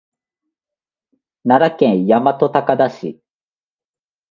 [1.45, 3.21] 奈良県大和高田市